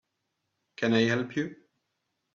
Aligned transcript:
Can 0.77 0.93
I 0.95 1.03
help 1.03 1.35
you? 1.35 1.55